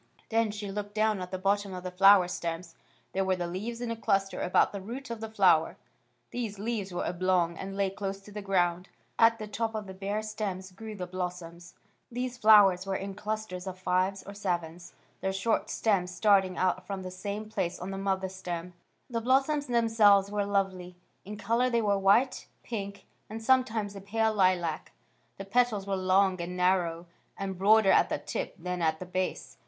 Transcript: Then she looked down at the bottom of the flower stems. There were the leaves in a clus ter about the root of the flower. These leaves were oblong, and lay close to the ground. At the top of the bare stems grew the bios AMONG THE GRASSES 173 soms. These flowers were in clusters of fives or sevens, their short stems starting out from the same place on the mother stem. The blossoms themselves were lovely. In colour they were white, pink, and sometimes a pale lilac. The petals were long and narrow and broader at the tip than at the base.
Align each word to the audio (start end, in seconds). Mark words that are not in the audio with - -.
Then 0.29 0.49
she 0.49 0.71
looked 0.71 0.95
down 0.95 1.21
at 1.21 1.29
the 1.29 1.37
bottom 1.37 1.75
of 1.75 1.83
the 1.83 1.91
flower 1.91 2.27
stems. 2.27 2.73
There 3.11 3.23
were 3.23 3.35
the 3.35 3.45
leaves 3.45 3.81
in 3.81 3.91
a 3.91 3.95
clus 3.95 4.29
ter 4.29 4.41
about 4.41 4.71
the 4.71 4.81
root 4.81 5.11
of 5.11 5.21
the 5.21 5.29
flower. 5.29 5.77
These 6.31 6.57
leaves 6.57 6.91
were 6.91 7.05
oblong, 7.05 7.55
and 7.55 7.77
lay 7.77 7.91
close 7.91 8.19
to 8.21 8.31
the 8.31 8.41
ground. 8.41 8.89
At 9.19 9.37
the 9.37 9.47
top 9.47 9.75
of 9.75 9.85
the 9.85 9.93
bare 9.93 10.23
stems 10.23 10.71
grew 10.71 10.95
the 10.95 11.05
bios 11.05 11.43
AMONG 11.43 11.51
THE 11.51 11.55
GRASSES 11.55 11.71
173 11.71 12.29
soms. 12.31 12.33
These 12.33 12.37
flowers 12.39 12.85
were 12.87 12.95
in 12.95 13.13
clusters 13.13 13.67
of 13.67 13.77
fives 13.77 14.23
or 14.23 14.33
sevens, 14.33 14.93
their 15.19 15.31
short 15.31 15.69
stems 15.69 16.09
starting 16.09 16.57
out 16.57 16.87
from 16.87 17.03
the 17.03 17.11
same 17.11 17.47
place 17.47 17.79
on 17.79 17.91
the 17.91 17.97
mother 17.99 18.27
stem. 18.27 18.73
The 19.07 19.21
blossoms 19.21 19.67
themselves 19.67 20.31
were 20.31 20.45
lovely. 20.47 20.95
In 21.25 21.37
colour 21.37 21.69
they 21.69 21.83
were 21.83 21.99
white, 21.99 22.47
pink, 22.63 23.05
and 23.29 23.39
sometimes 23.39 23.95
a 23.95 24.01
pale 24.01 24.33
lilac. 24.33 24.93
The 25.37 25.45
petals 25.45 25.85
were 25.85 25.95
long 25.95 26.41
and 26.41 26.57
narrow 26.57 27.05
and 27.37 27.55
broader 27.55 27.91
at 27.91 28.09
the 28.09 28.17
tip 28.17 28.55
than 28.57 28.81
at 28.81 28.99
the 28.99 29.05
base. 29.05 29.57